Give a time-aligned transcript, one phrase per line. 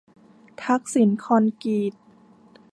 [0.63, 1.93] ทักษิณคอนกรีต